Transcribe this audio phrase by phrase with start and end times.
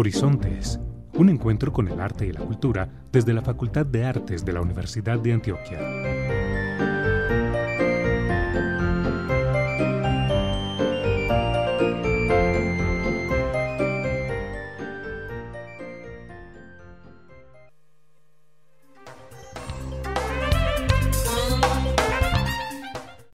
[0.00, 0.80] Horizontes,
[1.12, 4.62] un encuentro con el arte y la cultura desde la Facultad de Artes de la
[4.62, 5.78] Universidad de Antioquia.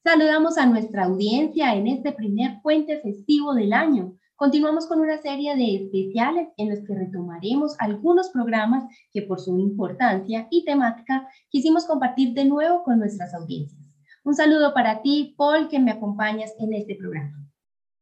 [0.03, 4.17] Saludamos a nuestra audiencia en este primer puente festivo del año.
[4.37, 9.59] Continuamos con una serie de especiales en los que retomaremos algunos programas que por su
[9.59, 13.81] importancia y temática quisimos compartir de nuevo con nuestras audiencias.
[14.25, 17.49] Un saludo para ti, Paul, que me acompañas en este programa.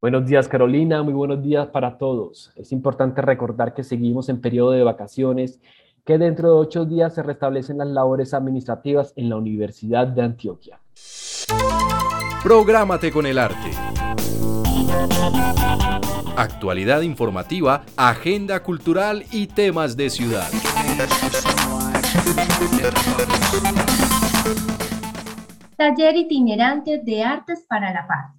[0.00, 1.04] Buenos días, Carolina.
[1.04, 2.52] Muy buenos días para todos.
[2.56, 5.60] Es importante recordar que seguimos en periodo de vacaciones,
[6.04, 10.80] que dentro de ocho días se restablecen las labores administrativas en la Universidad de Antioquia.
[12.42, 13.70] Prográmate con el arte.
[16.36, 20.48] Actualidad informativa, agenda cultural y temas de ciudad.
[25.76, 28.34] Taller itinerante de Artes para la Paz.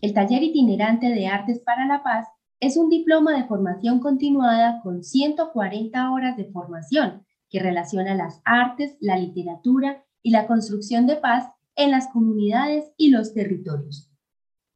[0.00, 2.26] El Taller itinerante de Artes para la Paz
[2.58, 8.96] es un diploma de formación continuada con 140 horas de formación que relaciona las artes,
[9.00, 14.10] la literatura y la construcción de paz en las comunidades y los territorios.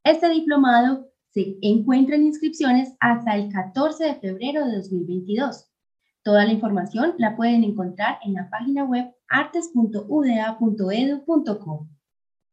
[0.05, 5.69] Este diplomado se encuentra en inscripciones hasta el 14 de febrero de 2022.
[6.23, 11.87] Toda la información la pueden encontrar en la página web artes.uda.edu.co.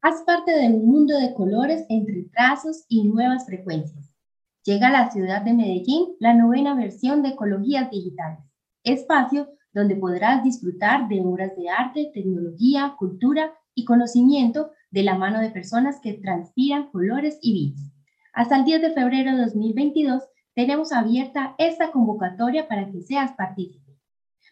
[0.00, 4.12] Haz parte de un mundo de colores entre trazos y nuevas frecuencias.
[4.64, 8.40] Llega a la ciudad de Medellín la novena versión de Ecologías Digitales,
[8.82, 15.38] espacio donde podrás disfrutar de obras de arte, tecnología, cultura y conocimiento de la mano
[15.40, 17.92] de personas que transpiran colores y bits.
[18.32, 23.98] Hasta el 10 de febrero de 2022 tenemos abierta esta convocatoria para que seas partícipe.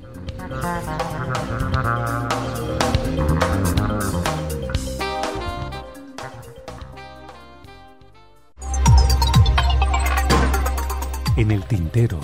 [11.35, 12.19] En el tintero.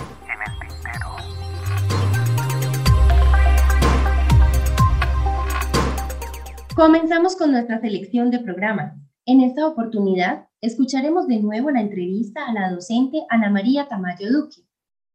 [6.79, 8.95] Comenzamos con nuestra selección de programas.
[9.25, 14.61] En esta oportunidad, escucharemos de nuevo la entrevista a la docente Ana María Tamayo Duque.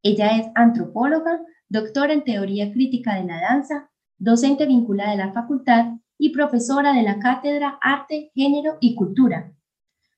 [0.02, 5.94] Ella es antropóloga, doctora en teoría crítica de la danza, docente vinculada a la facultad
[6.18, 9.50] y profesora de la cátedra Arte, Género y Cultura.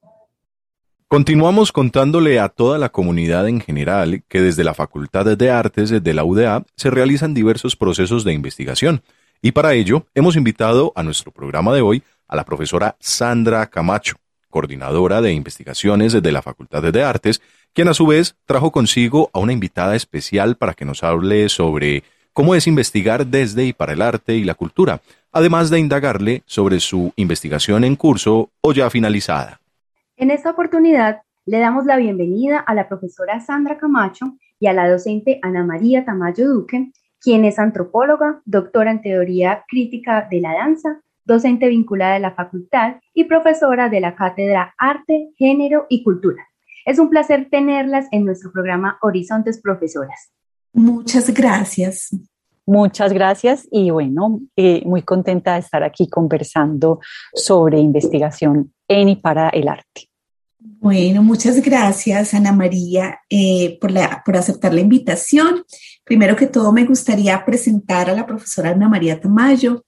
[1.11, 6.13] Continuamos contándole a toda la comunidad en general que desde la Facultad de Artes de
[6.13, 9.03] la UDA se realizan diversos procesos de investigación
[9.41, 14.15] y para ello hemos invitado a nuestro programa de hoy a la profesora Sandra Camacho,
[14.49, 17.41] coordinadora de investigaciones desde la Facultad de Artes,
[17.73, 22.05] quien a su vez trajo consigo a una invitada especial para que nos hable sobre
[22.31, 25.01] cómo es investigar desde y para el arte y la cultura,
[25.33, 29.60] además de indagarle sobre su investigación en curso o ya finalizada.
[30.21, 34.87] En esta oportunidad, le damos la bienvenida a la profesora Sandra Camacho y a la
[34.87, 41.01] docente Ana María Tamayo Duque, quien es antropóloga, doctora en teoría crítica de la danza,
[41.25, 46.45] docente vinculada a la facultad y profesora de la cátedra Arte, Género y Cultura.
[46.85, 50.31] Es un placer tenerlas en nuestro programa Horizontes Profesoras.
[50.71, 52.15] Muchas gracias.
[52.67, 56.99] Muchas gracias y bueno, eh, muy contenta de estar aquí conversando
[57.33, 60.10] sobre investigación en y para el arte.
[60.63, 63.91] Bueno, muchas gracias, Ana María, eh, por,
[64.23, 65.63] por aceptar la invitación.
[66.03, 69.83] Primero que todo, me gustaría presentar a la profesora Ana María Tamayo.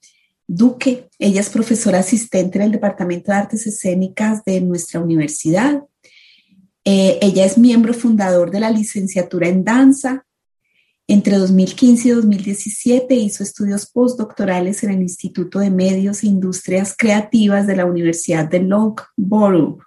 [0.47, 1.09] Duque.
[1.19, 5.83] Ella es profesora asistente en el Departamento de Artes Escénicas de nuestra universidad.
[6.85, 10.25] Eh, ella es miembro fundador de la licenciatura en danza.
[11.07, 17.67] Entre 2015 y 2017 hizo estudios postdoctorales en el Instituto de Medios e Industrias Creativas
[17.67, 19.79] de la Universidad de Loughborough,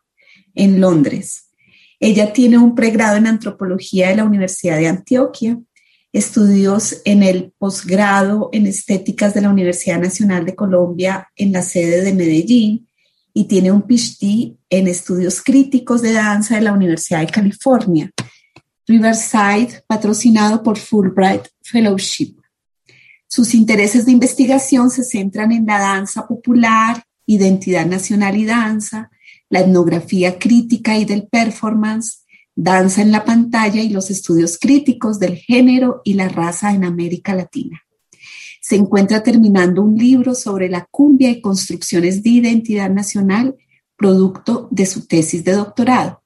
[0.57, 1.51] en Londres.
[2.01, 5.59] Ella tiene un pregrado en antropología de la Universidad de Antioquia
[6.17, 12.03] estudios en el posgrado en estéticas de la Universidad Nacional de Colombia en la sede
[12.03, 12.89] de Medellín
[13.35, 18.11] y tiene un PhD en estudios críticos de danza de la Universidad de California,
[18.87, 22.37] Riverside, patrocinado por Fulbright Fellowship.
[23.29, 29.11] Sus intereses de investigación se centran en la danza popular, identidad nacional y danza,
[29.49, 35.37] la etnografía crítica y del performance, danza en la pantalla y los estudios críticos del
[35.37, 37.83] género y la raza en América Latina.
[38.61, 43.55] Se encuentra terminando un libro sobre la cumbia y construcciones de identidad nacional,
[43.97, 46.23] producto de su tesis de doctorado.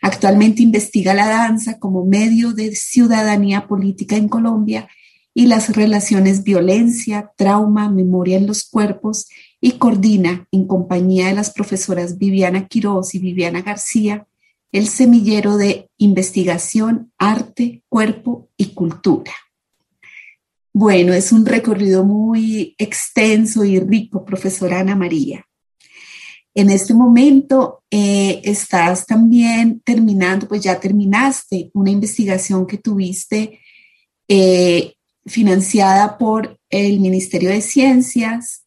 [0.00, 4.88] Actualmente investiga la danza como medio de ciudadanía política en Colombia
[5.34, 9.28] y las relaciones violencia, trauma, memoria en los cuerpos
[9.62, 14.26] y coordina en compañía de las profesoras Viviana Quiroz y Viviana García
[14.72, 19.32] el semillero de investigación, arte, cuerpo y cultura.
[20.72, 25.46] Bueno, es un recorrido muy extenso y rico, profesora Ana María.
[26.54, 33.60] En este momento eh, estás también terminando, pues ya terminaste una investigación que tuviste
[34.26, 34.94] eh,
[35.26, 38.61] financiada por el Ministerio de Ciencias,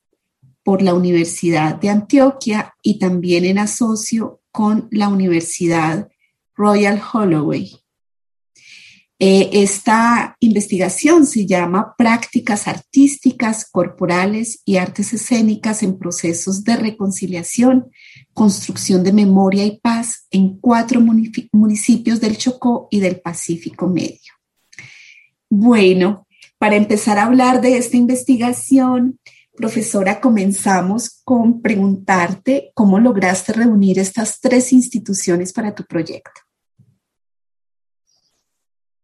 [0.66, 6.10] por la Universidad de Antioquia y también en asocio con la Universidad
[6.56, 7.78] Royal Holloway.
[9.20, 17.92] Eh, esta investigación se llama Prácticas Artísticas, Corporales y Artes Escénicas en Procesos de Reconciliación,
[18.34, 24.34] Construcción de Memoria y Paz en cuatro municipios del Chocó y del Pacífico Medio.
[25.48, 26.26] Bueno,
[26.58, 29.20] para empezar a hablar de esta investigación,
[29.56, 36.42] Profesora, comenzamos con preguntarte cómo lograste reunir estas tres instituciones para tu proyecto.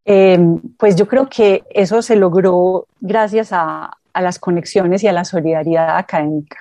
[0.03, 5.23] Em, pues yo creo que eso se logró gracias a, las conexiones y a la
[5.23, 6.57] solidaridad académica.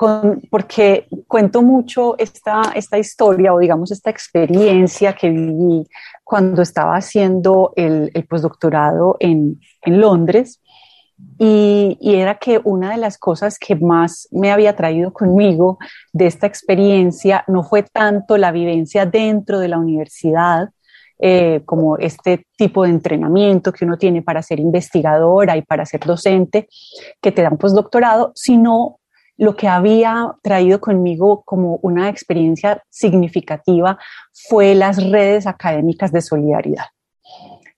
[0.00, 5.86] Em, porque cuento mucho esta, esta historia o digamos esta experiencia que viví
[6.22, 10.60] cuando estaba haciendo el, el postdoctorado en, en Londres.
[11.38, 15.78] Y, y, era que una de las cosas que más me había traído conmigo
[16.12, 20.68] de esta experiencia no fue tanto la vivencia dentro de la universidad,
[21.18, 26.00] eh, como este tipo de entrenamiento que uno tiene para ser investigadora y para ser
[26.00, 26.68] docente,
[27.22, 28.98] que te dan postdoctorado, sino
[29.36, 33.98] lo que había traído conmigo como una experiencia significativa
[34.32, 36.86] fue las redes académicas de solidaridad.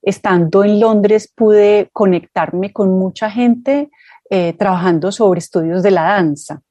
[0.03, 3.91] Estando en Londres pude conectarme con mucha gente
[4.31, 6.63] eh, trabajando sobre estudios de la danza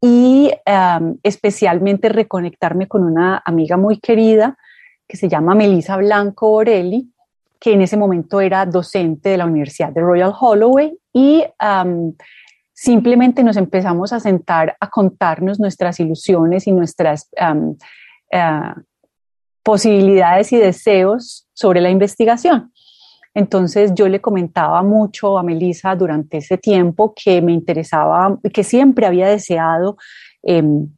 [0.00, 0.50] y
[1.22, 4.56] especialmente reconectarme con una amiga muy querida
[5.06, 7.12] que se llama Melissa Blanco Orelli,
[7.58, 11.44] que en ese momento era docente de la Universidad de Royal Holloway y
[12.80, 17.28] simplemente nos empezamos a sentar a contarnos nuestras ilusiones y nuestras
[18.32, 18.74] eh,
[19.62, 22.72] posibilidades y deseos sobre la investigación.
[23.34, 29.04] Entonces yo le comentaba mucho a Melissa durante ese tiempo que me interesaba, que siempre
[29.04, 29.98] había deseado
[30.42, 30.88] em,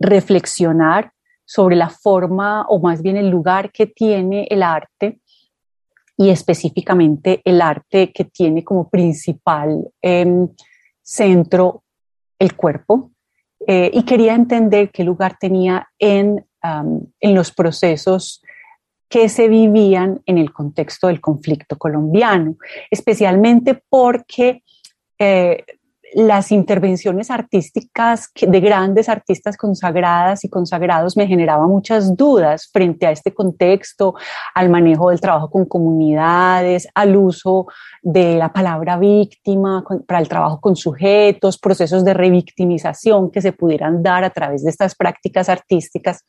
[0.00, 1.12] reflexionar
[1.44, 5.20] sobre la forma o más bien el lugar que tiene el arte
[6.16, 10.48] y específicamente el arte que tiene como principal em,
[11.02, 11.82] centro
[12.38, 13.12] el cuerpo
[13.66, 18.42] eh, y quería entender qué lugar tenía en, en los procesos
[19.12, 22.56] que se vivían en el contexto del conflicto colombiano,
[22.90, 24.62] especialmente porque
[25.18, 25.64] eh,
[26.14, 33.10] las intervenciones artísticas de grandes artistas consagradas y consagrados me generaban muchas dudas frente a
[33.10, 34.14] este contexto,
[34.54, 37.66] al manejo del trabajo con comunidades, al uso
[38.02, 44.02] de la palabra víctima para el trabajo con sujetos, procesos de revictimización que se pudieran
[44.02, 46.24] dar a través de estas prácticas artísticas.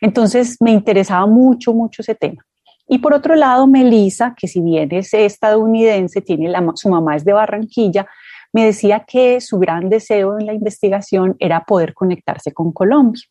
[0.00, 2.44] Entonces me interesaba mucho, mucho ese tema.
[2.88, 7.24] Y por otro lado, Melissa, que si bien es estadounidense, tiene la, su mamá es
[7.24, 8.06] de Barranquilla,
[8.52, 13.22] me decía que su gran deseo en la investigación era poder conectarse con Colombia.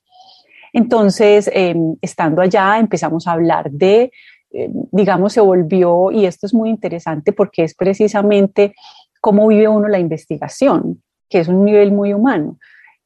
[0.74, 4.12] Entonces, em, estando allá, empezamos a hablar de
[4.58, 8.74] eh, digamos, se volvió, y esto es muy interesante porque es precisamente
[9.20, 12.58] cómo vive uno la investigación, que es un nivel muy humano,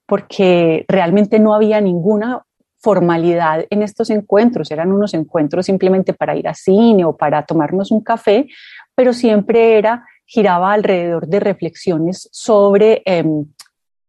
[0.05, 2.43] porque realmente no había ninguna
[2.77, 7.89] formalidad en estos encuentros, eran unos encuentros simplemente para ir a cine o para tomarnos
[7.89, 8.47] un café,
[8.93, 13.45] pero siempre era, giraba alrededor de reflexiones sobre em,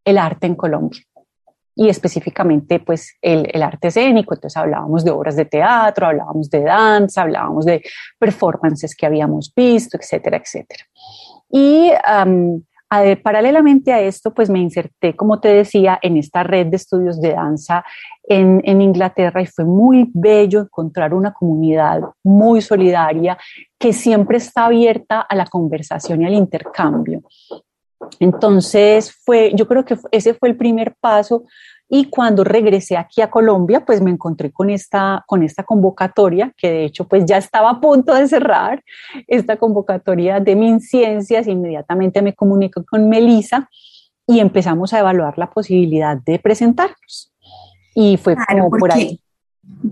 [0.04, 1.00] el arte en Colombia
[1.74, 4.34] y específicamente pues el, arte escénico.
[4.34, 7.82] Entonces hablábamos de obras de teatro, hablábamos de danza, hablábamos de
[8.18, 10.84] performances que habíamos visto, etcétera, etcétera.
[11.48, 11.90] Y
[13.22, 17.32] paralelamente a esto, pues me inserté, como te decía, en esta red de estudios de
[17.32, 17.82] danza
[18.30, 23.36] en, en, Inglaterra y fue muy bello encontrar una comunidad muy solidaria
[23.76, 27.22] que siempre está abierta a la conversación y al intercambio.
[28.20, 31.44] Entonces, fue, yo creo que ese fue el primer paso
[31.88, 36.70] y cuando regresé aquí a Colombia, pues me encontré con esta, con esta convocatoria, que
[36.70, 38.80] de hecho pues ya estaba a punto de cerrar,
[39.26, 43.68] esta convocatoria de MinCiencias, inmediatamente me comunico con Melisa
[44.24, 47.29] y empezamos a evaluar la posibilidad de presentarnos.
[47.94, 49.20] Y fue como por ahí.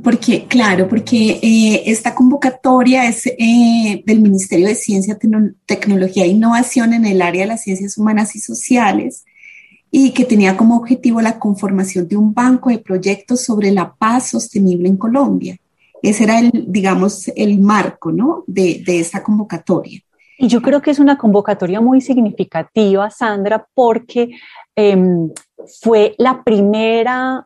[0.02, 5.18] Porque, claro, porque eh, esta convocatoria es eh, del Ministerio de Ciencia,
[5.66, 9.24] Tecnología e Innovación en el área de las ciencias humanas y sociales
[9.90, 14.30] y que tenía como objetivo la conformación de un banco de proyectos sobre la paz
[14.30, 15.56] sostenible en Colombia.
[16.02, 18.44] Ese era el, digamos, el marco, ¿no?
[18.46, 20.00] De, de esta convocatoria.
[20.40, 24.30] Y yo creo que es una convocatoria muy significativa, Sandra, porque
[24.76, 25.30] em,
[25.80, 27.44] fue la primera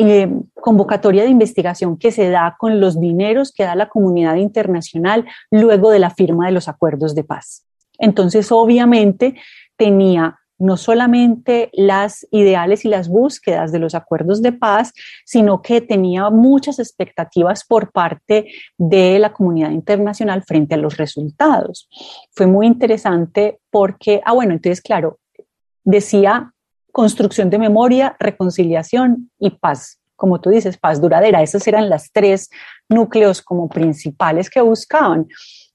[0.00, 5.26] eh, convocatoria de investigación que se da con los dineros que da la comunidad internacional
[5.50, 7.64] luego de la firma de los acuerdos de paz.
[7.98, 9.34] Entonces, obviamente,
[9.76, 14.92] tenía no solamente las ideales y las búsquedas de los acuerdos de paz,
[15.24, 21.88] sino que tenía muchas expectativas por parte de la comunidad internacional frente a los resultados.
[22.30, 25.18] Fue muy interesante porque, ah, bueno, entonces, claro,
[25.82, 26.52] decía
[26.92, 30.00] construcción de memoria, reconciliación y paz.
[30.16, 31.42] Como tú dices, paz duradera.
[31.42, 32.50] Esos eran las tres
[32.88, 35.26] núcleos como principales que buscaban.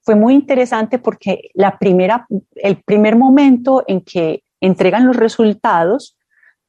[0.02, 6.18] Fue muy interesante porque la primera, el primer momento en que entregan los resultados,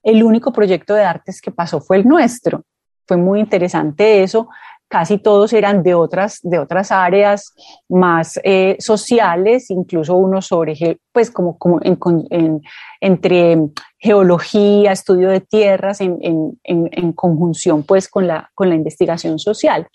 [0.04, 2.62] el único proyecto de artes que pasó fue el nuestro.
[3.06, 4.48] Fue muy interesante eso,
[4.94, 7.52] casi todos eran de otras, de otras áreas
[7.88, 12.62] más eh, sociales, incluso uno sobre, pues como, como en,
[13.00, 13.58] entre
[13.98, 16.20] geología, estudio de tierras, en,
[16.62, 19.88] en, conjunción pues con la, con la investigación social.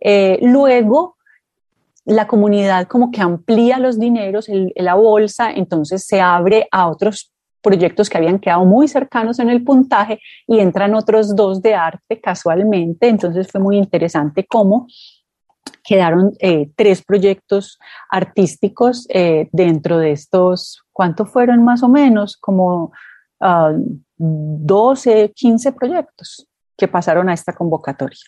[0.00, 1.16] Eh, luego,
[2.04, 7.32] la comunidad como que amplía los dineros, en la bolsa, entonces se abre a otros
[7.62, 12.20] proyectos que habían quedado muy cercanos en el puntaje y entran otros dos de arte
[12.20, 13.08] casualmente.
[13.08, 14.86] Entonces fue muy interesante cómo
[15.84, 17.78] quedaron eh, tres proyectos
[18.10, 22.36] artísticos eh, dentro de estos, ¿cuántos fueron más o menos?
[22.36, 22.92] Como
[23.40, 26.46] 12, ah, 15 proyectos
[26.76, 28.18] que pasaron a esta convocatoria.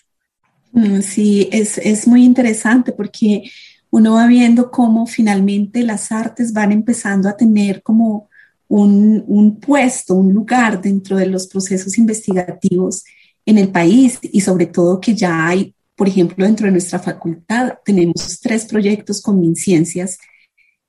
[0.73, 3.51] Mm, sí, es, es muy interesante porque
[3.91, 8.30] uno va viendo cómo finalmente las artes van empezando a tener como
[8.71, 13.05] un, puesto, un lugar dentro de los procesos investigativos
[13.45, 17.75] en el país y sobre todo que ya hay, por ejemplo, dentro de nuestra facultad
[17.85, 20.19] tenemos tres proyectos con MinCiencias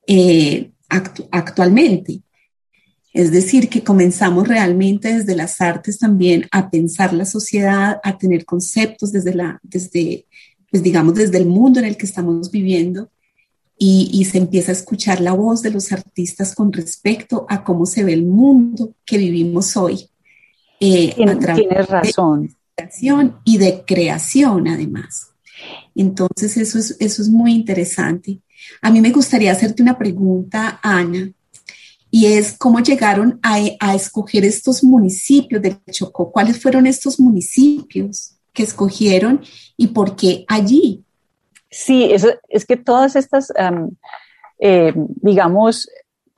[0.05, 2.21] eh, actualmente.
[3.13, 8.45] Es decir, que comenzamos realmente desde las artes también a pensar la sociedad, a tener
[8.45, 10.27] conceptos desde la, desde,
[10.69, 13.09] pues digamos, desde el mundo en el que estamos viviendo
[13.83, 18.03] y, se empieza a escuchar la voz de los artistas con respecto a cómo se
[18.03, 20.07] ve el mundo que vivimos hoy.
[20.79, 22.55] Eh, tienes razón.
[22.77, 25.31] De y de creación, además.
[25.95, 28.39] Entonces, eso es, eso es muy interesante.
[28.83, 31.31] A mí me gustaría hacerte una pregunta, Ana,
[32.11, 36.31] y es cómo llegaron a, a escoger estos municipios del Chocó.
[36.31, 39.41] ¿Cuáles fueron estos municipios que escogieron
[39.75, 41.03] y por qué allí?
[41.71, 43.51] Sí, eso, es que todas estas,
[44.59, 45.87] eh, digamos,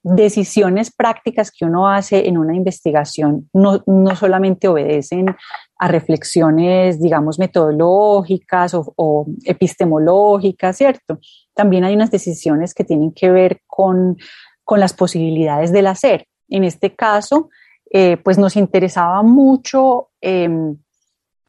[0.04, 5.34] decisiones prácticas que uno hace en una investigación no, no solamente obedecen
[5.78, 11.20] a reflexiones, digamos, metodológicas o, o, epistemológicas, ¿cierto?
[11.54, 14.18] También hay unas decisiones que tienen que ver con,
[14.64, 16.28] con las posibilidades del hacer.
[16.50, 17.50] En este caso,
[17.90, 20.78] eh, pues nos interesaba mucho em,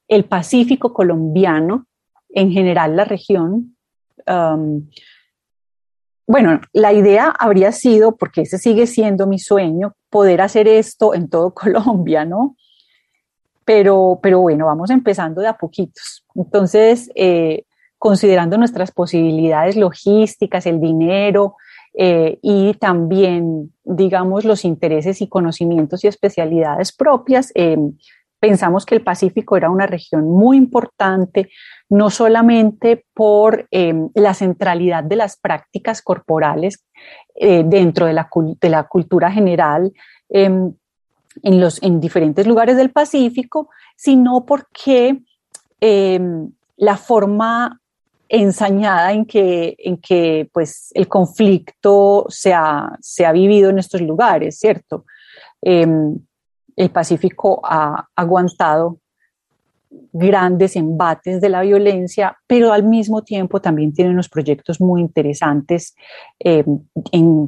[0.09, 1.87] el Pacífico colombiano,
[2.29, 3.74] en general la región,
[6.27, 11.29] bueno, la idea habría sido, porque ese sigue siendo mi sueño, poder hacer esto en
[11.29, 12.57] todo Colombia, ¿no?
[13.65, 16.25] Pero, pero bueno, vamos empezando de a poquitos.
[16.35, 17.65] Entonces, eh,
[17.99, 21.57] considerando nuestras posibilidades logísticas, el dinero
[21.95, 27.79] eh, y también, digamos, los intereses y conocimientos y especialidades propias, eh,
[28.41, 31.51] pensamos que el Pacífico era una región muy importante,
[31.89, 36.85] no solamente por em, la centralidad de las prácticas corporales
[37.35, 39.93] eh, dentro de la, cultura general
[40.29, 40.73] em,
[41.43, 45.21] en, los, en diferentes lugares del Pacífico, sino porque
[45.81, 47.81] em, la forma
[48.29, 54.01] ensañada en que, en que pues, el conflicto se ha, se ha vivido en estos
[54.01, 55.05] lugares, ¿cierto?
[56.77, 58.99] El Pacífico ha aguantado
[60.13, 65.95] grandes embates de la violencia, pero al mismo tiempo también tiene unos proyectos muy interesantes
[66.41, 66.65] eh,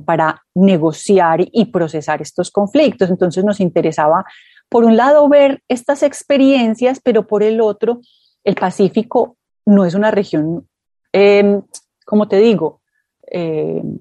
[0.05, 3.11] para negociar y procesar estos conflictos.
[3.11, 4.25] Entonces nos interesaba,
[4.69, 8.01] por un lado, ver estas experiencias, pero por el otro,
[8.45, 10.69] el Pacífico no es una región,
[11.13, 11.63] em,
[12.05, 12.81] como te digo,
[13.27, 13.99] em,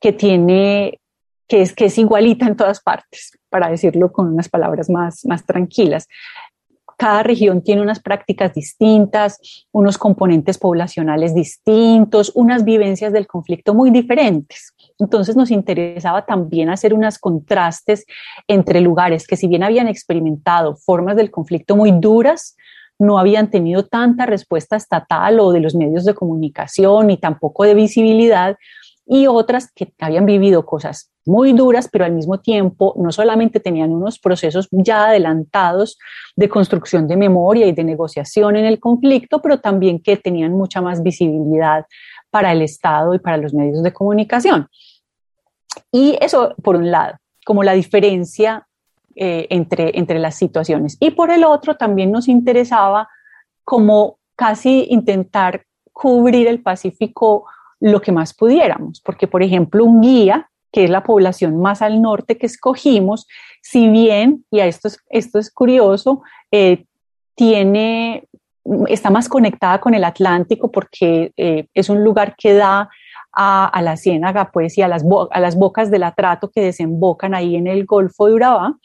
[0.00, 1.00] que tiene
[1.48, 5.44] que es, que es igualita en todas partes, para decirlo con unas palabras más, más
[5.44, 6.06] tranquilas.
[6.98, 9.38] Cada región tiene unas prácticas distintas,
[9.70, 14.74] unos componentes poblacionales distintos, unas vivencias del conflicto muy diferentes.
[14.98, 18.04] Entonces nos interesaba también hacer unos contrastes
[18.48, 22.56] entre lugares que si bien habían experimentado formas del conflicto muy duras,
[22.98, 27.74] no habían tenido tanta respuesta estatal o de los medios de comunicación ni tampoco de
[27.74, 28.56] visibilidad,
[29.08, 33.90] y otras que habían vivido cosas muy duras, pero al mismo tiempo no solamente tenían
[33.90, 35.98] unos procesos ya adelantados
[36.36, 40.82] de construcción de memoria y de negociación en el conflicto, pero también que tenían mucha
[40.82, 41.86] más visibilidad
[42.30, 44.68] para el Estado y para los medios de comunicación.
[45.90, 48.66] Y eso, por un lado, como la diferencia
[49.16, 50.98] eh, entre, entre las situaciones.
[51.00, 53.08] Y por el otro, también nos interesaba
[53.64, 57.46] como casi intentar cubrir el Pacífico
[57.80, 62.02] lo que más pudiéramos, porque por ejemplo un guía, que es la población más al
[62.02, 63.26] norte que escogimos,
[63.62, 66.84] si bien, y a esto es, curioso, eh,
[67.34, 68.28] tiene,
[68.88, 72.90] está más conectada con el Atlántico porque eh, es un lugar que da
[73.32, 77.56] a, la ciénaga pues, y a las, a las bocas del atrato que desembocan ahí
[77.56, 78.76] en el Golfo de Urabá,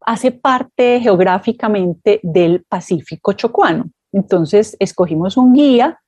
[0.00, 3.86] hace parte geográficamente del Pacífico chocuano.
[4.12, 6.01] Entonces, escogimos un guía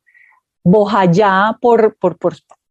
[0.64, 2.16] Bojayá por, por,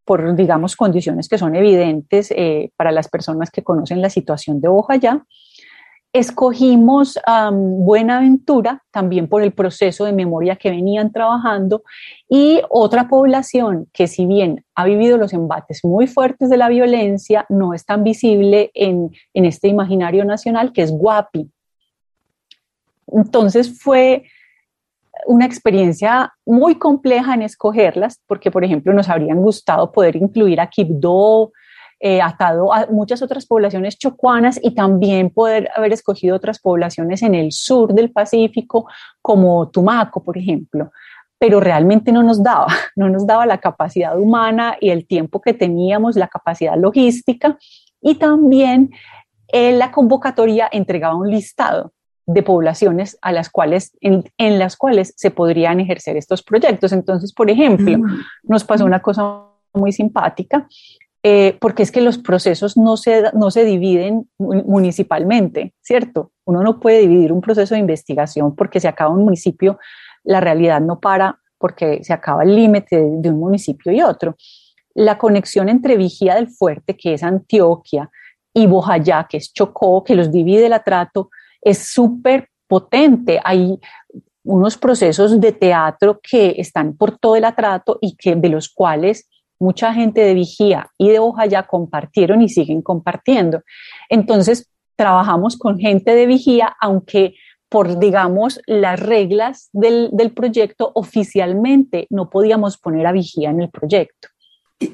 [0.04, 4.68] por, digamos, condiciones que son evidentes eh, para las personas que conocen la situación de
[4.68, 5.24] Bojayá.
[6.12, 7.18] Escogimos
[7.52, 11.82] Buenaventura también por el proceso de memoria que venían trabajando
[12.30, 17.48] y otra población que si bien ha vivido los embates muy fuertes de la violencia,
[17.50, 21.50] no es tan visible en, en este imaginario nacional que es Guapi.
[23.08, 24.26] Entonces fue
[25.26, 30.68] una experiencia muy compleja en escogerlas, porque, por ejemplo, nos habrían gustado poder incluir a
[30.68, 31.52] Quibdó,
[32.06, 37.34] eh, atado a muchas otras poblaciones chocuanas y también poder haber escogido otras poblaciones en
[37.34, 38.88] el sur del Pacífico,
[39.22, 40.92] como Tumaco, por ejemplo.
[41.40, 45.54] Pero realmente no nos daba, no nos daba la capacidad humana y el tiempo que
[45.54, 47.58] teníamos, la capacidad logística
[48.02, 48.92] y también
[49.48, 51.94] eh, la convocatoria entregaba un listado
[52.26, 54.24] de poblaciones a las cuales, en,
[54.60, 56.92] las cuales se podrían ejercer estos proyectos.
[56.92, 58.20] Entonces, por ejemplo, mm.
[58.44, 60.68] nos pasó una cosa muy simpática,
[61.22, 66.32] eh, porque es que los procesos no se, no se dividen municipalmente, ¿cierto?
[66.46, 69.80] Uno no puede dividir un proceso de investigación porque se acaba un municipio,
[70.24, 74.36] la realidad no para porque se acaba el límite de, de un municipio y otro.
[74.94, 78.10] La conexión entre Vigía del Fuerte, que es Antioquia,
[78.54, 81.30] y Bojayá, que es Chocó, que los divide el atrato,
[81.64, 83.40] es súper potente.
[83.44, 83.80] Hay
[84.44, 89.30] unos procesos de teatro que están por todo el atrato y que de los cuales
[89.60, 93.62] mucha gente de Vigía y de ya compartieron y siguen compartiendo.
[94.10, 97.36] Entonces, trabajamos con gente de Vigía, aunque
[97.70, 103.70] por, digamos, las reglas del, del proyecto, oficialmente no podíamos poner a Vigía en el
[103.70, 104.28] proyecto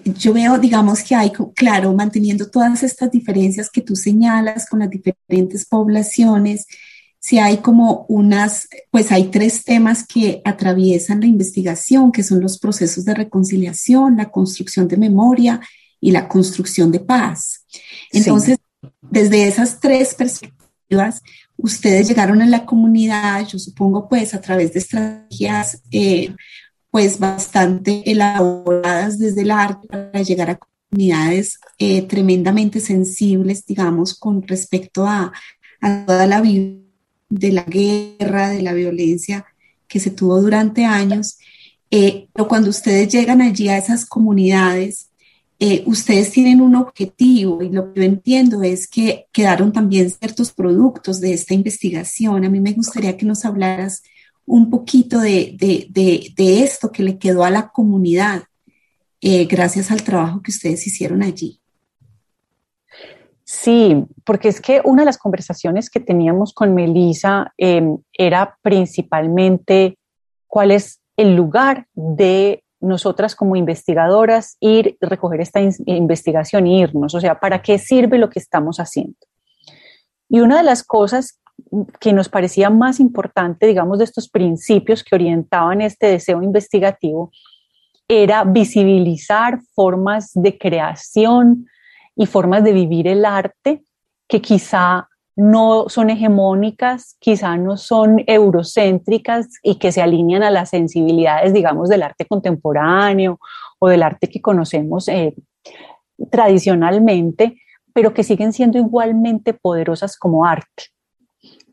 [0.03, 4.89] yo veo, digamos, que hay, claro, manteniendo todas estas diferencias que tú señalas con las
[4.89, 6.65] diferentes poblaciones,
[7.19, 12.59] si hay como unas, pues hay tres temas que atraviesan la investigación, que son los
[12.59, 15.59] procesos de reconciliación, la construcción de memoria
[15.99, 17.65] y la construcción de paz.
[18.11, 18.57] Entonces,
[19.01, 21.21] desde esas tres perspectivas,
[21.57, 26.33] ustedes llegaron a la comunidad, yo supongo, pues a través de estrategias eh,
[26.91, 34.47] pues bastante elaboradas desde el arte para llegar a comunidades eh, tremendamente sensibles, digamos, con
[34.47, 35.31] respecto a,
[36.05, 36.75] toda la vida
[37.29, 39.45] de la guerra, de la violencia
[39.87, 41.37] que se tuvo durante años.
[41.91, 45.09] Eh, pero cuando ustedes llegan allí a esas comunidades,
[45.61, 50.51] eh, ustedes tienen un objetivo y lo que yo entiendo es que quedaron también ciertos
[50.51, 52.45] productos de esta investigación.
[52.45, 54.03] A mí me gustaría que nos hablaras
[54.49, 58.43] un poquito de, de, esto que le quedó a la comunidad
[59.21, 61.61] eh, gracias al trabajo que ustedes hicieron allí.
[63.43, 69.99] Sí, porque es que una de las conversaciones que teníamos con Melissa em, era principalmente
[70.47, 77.19] cuál es el lugar de nosotras como investigadoras ir, recoger esta investigación e irnos, o
[77.19, 79.17] sea, ¿para qué sirve lo que estamos haciendo?
[80.27, 81.39] Y una de las cosas
[81.99, 87.31] que nos parecía más importante, digamos, de estos principios que orientaban este deseo investigativo,
[88.07, 91.67] era visibilizar formas de creación
[92.15, 93.83] y formas de vivir el arte
[94.27, 100.69] que quizá no son hegemónicas, quizá no son eurocéntricas y que se alinean a las
[100.69, 103.39] sensibilidades, digamos, del arte contemporáneo
[103.79, 105.33] o del arte que conocemos eh,
[106.29, 107.55] tradicionalmente,
[107.93, 110.87] pero que siguen siendo igualmente poderosas como arte.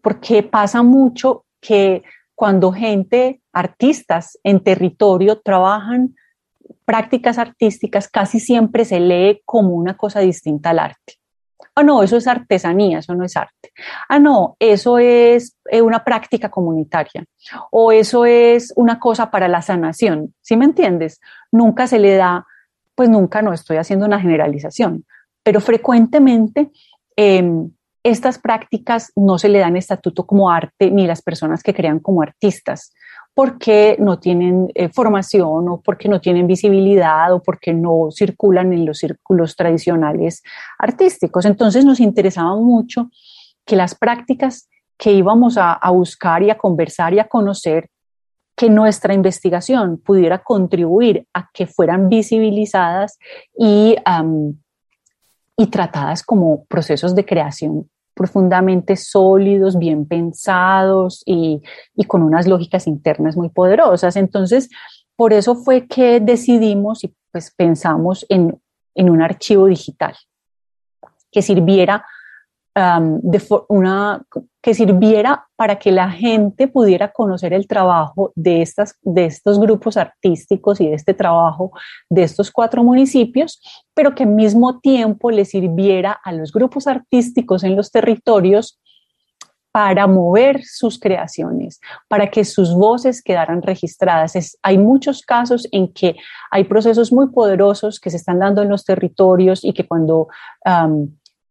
[0.07, 2.05] Porque pasa mucho que
[2.37, 6.15] cuando gente, artistas en territorio trabajan
[6.85, 11.15] prácticas artísticas, casi siempre se lee como una cosa distinta al arte
[11.77, 13.73] ah, no, eso es artesanía, eso no es arte.
[14.09, 17.25] Ah, no, eso es eh, una práctica comunitaria
[17.71, 20.35] o eso es una cosa para la sanación.
[20.41, 21.21] ¿Sí me entiendes?
[21.53, 22.47] Nunca se le da,
[22.95, 25.05] pues nunca no estoy haciendo una generalización,
[25.43, 26.71] pero frecuentemente
[27.15, 27.71] em,
[28.11, 32.23] estas prácticas no se le dan estatuto como arte ni las personas que crean como
[32.23, 32.93] artistas
[33.35, 38.87] porque no tienen eh, formación o porque no tienen visibilidad o porque no circulan en
[38.87, 40.43] los círculos tradicionales
[40.79, 41.45] artísticos.
[41.45, 43.11] Entonces nos interesaba mucho
[43.67, 47.91] que las prácticas que íbamos a, buscar y a conversar y a conocer,
[48.57, 53.19] que nuestra investigación pudiera contribuir a que fueran visibilizadas
[53.59, 53.97] y,
[55.59, 61.63] y tratadas como procesos de creación profundamente sólidos, bien pensados y,
[62.09, 64.17] con unas lógicas internas muy poderosas.
[64.17, 64.71] Entonces,
[65.17, 68.59] por eso fue que decidimos y pues pensamos en,
[68.95, 70.17] en un archivo digital
[71.31, 72.07] que sirviera
[72.77, 74.23] de una,
[74.61, 79.97] que sirviera para que la gente pudiera conocer el trabajo de, estas, de estos grupos
[79.97, 81.71] artísticos y de este trabajo
[82.11, 83.63] de estos cuatro municipios,
[83.95, 88.79] pero que al mismo tiempo le sirviera a los grupos artísticos en los territorios
[89.73, 94.59] para mover sus creaciones, para que sus voces quedaran registradas.
[94.63, 96.17] hay muchos casos en que
[96.51, 100.29] hay procesos muy poderosos que se están dando en los territorios y que cuando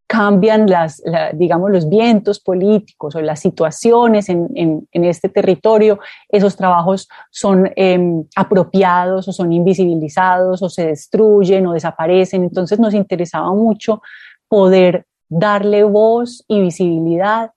[0.07, 1.01] cambian las,
[1.33, 8.23] digamos, los vientos políticos o las situaciones en, en, este territorio, esos trabajos son em,
[8.35, 12.43] apropiados o son invisibilizados o se destruyen o desaparecen.
[12.43, 14.01] Entonces nos interesaba mucho
[14.47, 17.51] poder darle voz y visibilidad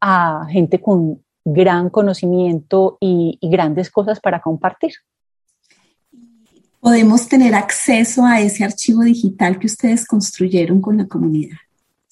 [0.00, 4.92] a gente con gran conocimiento y grandes cosas para compartir.
[6.80, 11.56] ¿Podemos tener acceso a ese archivo digital que ustedes construyeron con la comunidad?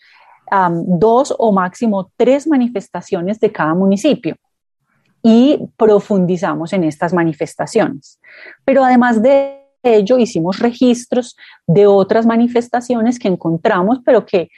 [0.86, 4.36] dos o máximo tres manifestaciones de cada municipio
[5.24, 8.20] y profundizamos en estas manifestaciones.
[8.64, 11.36] Pero además de ello hicimos registros
[11.68, 14.50] de otras manifestaciones que encontramos, pero que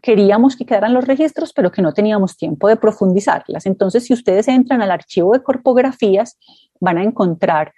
[0.00, 3.66] queríamos que quedaran los registros, pero que no teníamos tiempo de profundizarlas.
[3.66, 6.38] Entonces, si ustedes entran al archivo de corpografías,
[6.80, 7.72] van a encontrar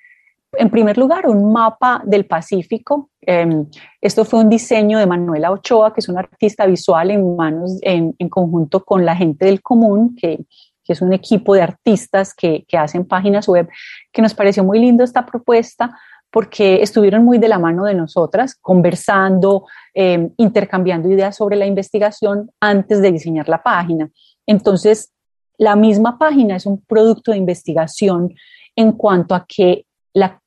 [0.58, 3.10] en primer lugar, un mapa del Pacífico.
[3.20, 3.66] Em,
[4.00, 8.12] esto fue un diseño de Manuela Ochoa, que es una artista visual en manos, en,
[8.28, 10.44] conjunto con la gente del común, que,
[10.86, 13.68] es un equipo de artistas que, que, hacen páginas web,
[14.12, 15.98] que nos pareció muy lindo esta propuesta
[16.34, 22.50] porque estuvieron muy de la mano de nosotras, conversando, em, intercambiando ideas sobre la investigación
[22.58, 24.10] antes de diseñar la página.
[24.44, 25.12] Entonces,
[25.58, 28.34] la misma página es un producto de investigación
[28.74, 30.40] en cuanto a que la,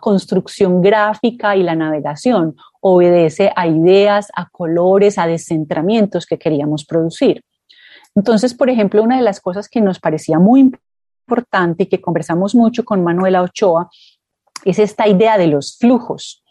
[0.00, 7.42] construcción gráfica y la navegación obedece a ideas, a colores, a descentramientos que queríamos producir.
[8.14, 12.54] Entonces, por ejemplo, una de las cosas que nos parecía muy importante y que conversamos
[12.54, 13.88] mucho con Manuela Ochoa
[14.64, 16.42] es esta idea de los flujos.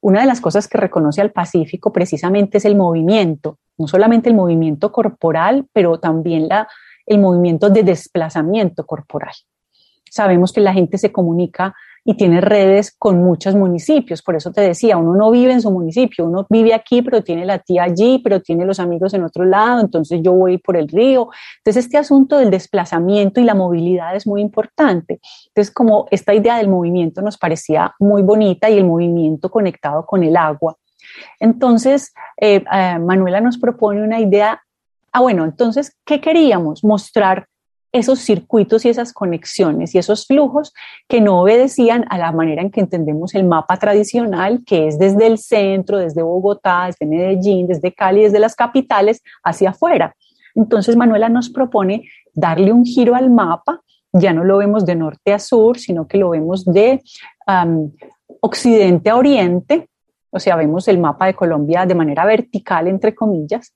[0.00, 4.34] Una de las cosas que reconoce al Pacífico precisamente es el movimiento, no solamente el
[4.34, 6.48] movimiento corporal, pero también
[7.06, 9.34] el movimiento de desplazamiento corporal.
[10.10, 14.22] Sabemos que la gente se comunica y tiene redes con muchos municipios.
[14.22, 17.46] Por eso te decía, uno no vive en su municipio, uno vive aquí, pero tiene
[17.46, 20.88] la tía allí, pero tiene los amigos en otro lado, entonces yo voy por el
[20.88, 21.28] río.
[21.58, 25.20] Entonces este asunto del desplazamiento y la movilidad es muy importante.
[25.48, 30.24] Entonces como esta idea del movimiento nos parecía muy bonita y el movimiento conectado con
[30.24, 30.76] el agua.
[31.40, 34.62] Entonces, eh, eh, Manuela nos propone una idea.
[35.12, 36.84] Ah, bueno, entonces, ¿qué queríamos?
[36.84, 37.46] Mostrar
[37.92, 40.72] esos circuitos y esas conexiones y esos flujos
[41.08, 45.26] que no obedecían a la manera en que entendemos el mapa tradicional, que es desde
[45.26, 50.16] el centro, desde Bogotá, desde Medellín, desde Cali, desde las capitales hacia afuera.
[50.54, 53.80] Entonces Manuela nos propone darle un giro al mapa,
[54.12, 57.02] ya no lo vemos de norte a sur, sino que lo vemos de
[58.40, 59.88] occidente a oriente,
[60.30, 63.74] o sea, vemos el mapa de Colombia de manera vertical, entre comillas,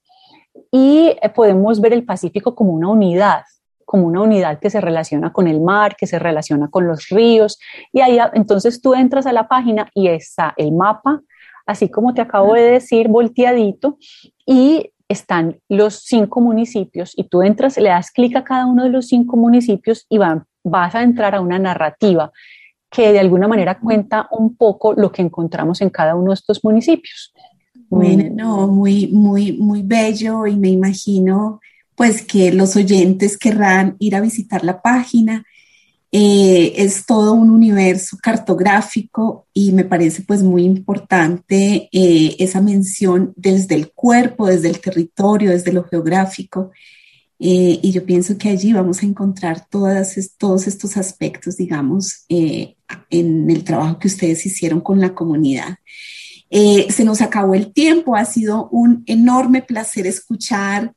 [0.70, 3.42] y eh, podemos ver el Pacífico como una unidad,
[3.86, 7.58] como una unidad que se relaciona con el mar, que se relaciona con los ríos.
[7.92, 11.22] Y ahí entonces tú entras a la página y está el mapa,
[11.64, 13.96] así como te acabo de decir, volteadito,
[14.44, 18.90] y están los cinco municipios y tú entras, le das clic a cada uno de
[18.90, 22.32] los cinco municipios y vas a entrar a una narrativa
[22.90, 26.64] que de alguna manera cuenta un poco lo que encontramos en cada uno de estos
[26.64, 27.32] municipios.
[27.88, 31.60] Bueno, no, muy, muy, muy bello y me imagino
[31.96, 35.44] pues que los oyentes querrán ir a visitar la página.
[36.12, 43.32] Eh, es todo un universo cartográfico y me parece pues muy importante eh, esa mención
[43.36, 46.70] desde el cuerpo, desde el territorio, desde lo geográfico.
[47.38, 53.50] Eh, y yo pienso que allí vamos a encontrar todas, todos estos aspectos, digamos, en
[53.50, 55.78] el trabajo que ustedes hicieron con la comunidad.
[56.50, 60.94] se nos acabó el tiempo, ha sido un enorme placer escuchar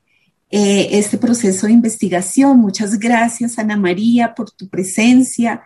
[0.52, 2.60] eh, este proceso de investigación.
[2.60, 5.64] Muchas gracias, Ana María, por tu presencia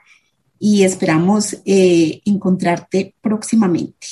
[0.60, 4.08] y esperamos eh, encontrarte próximamente.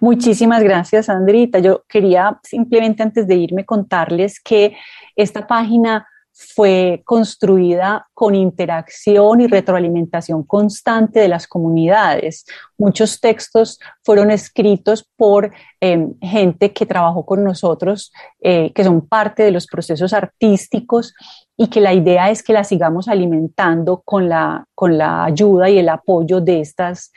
[0.00, 1.58] Muchísimas gracias, Andrita.
[1.58, 4.76] Yo quería simplemente antes de irme contarles que
[5.16, 12.44] esta página fue construida con interacción y retroalimentación constante de las comunidades.
[12.76, 19.44] Muchos textos fueron escritos por em, gente que trabajó con nosotros, eh, que son parte
[19.44, 21.14] de los procesos artísticos
[21.56, 25.78] y que la idea es que la sigamos alimentando con la, con la ayuda y
[25.78, 27.12] el apoyo de, estas,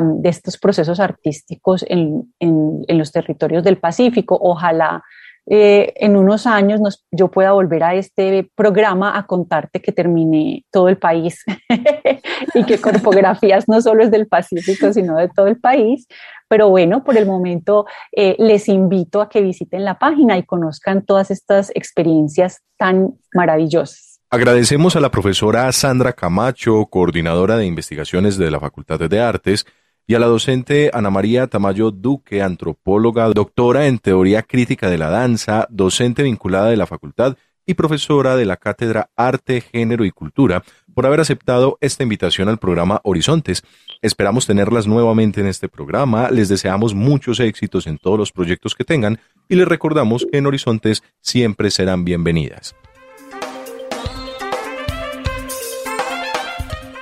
[0.00, 4.38] de estos procesos artísticos en, en, en los territorios del Pacífico.
[4.40, 5.02] Ojalá
[5.46, 10.88] eh, en unos años yo pueda volver a este programa a contarte que terminé todo
[10.88, 11.44] el país
[12.54, 16.06] y que Corpografías no solo es del Pacífico, sino de todo el país.
[16.48, 21.04] Pero bueno, por el momento eh, les invito a que visiten la página y conozcan
[21.04, 24.20] todas estas experiencias tan maravillosas.
[24.32, 29.66] Agradecemos a la profesora Sandra Camacho, coordinadora de investigaciones de la Facultad de Artes,
[30.06, 35.10] y a la docente Ana María Tamayo Duque, antropóloga, doctora en teoría crítica de la
[35.10, 37.36] danza, docente vinculada de la facultad
[37.66, 42.58] y profesora de la cátedra Arte, Género y Cultura, por haber aceptado esta invitación al
[42.58, 43.62] programa Horizontes.
[44.02, 48.84] Esperamos tenerlas nuevamente en este programa, les deseamos muchos éxitos en todos los proyectos que
[48.84, 52.74] tengan y les recordamos que en Horizontes siempre serán bienvenidas.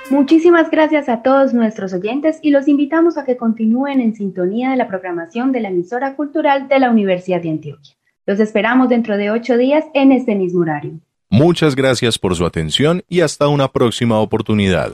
[0.09, 4.75] Muchísimas gracias a todos nuestros oyentes y los invitamos a que continúen en sintonía de
[4.75, 7.93] la programación de la emisora cultural de la Universidad de Antioquia.
[8.25, 10.99] Los esperamos dentro de ocho días en este mismo horario.
[11.29, 14.93] Muchas gracias por su atención y hasta una próxima oportunidad.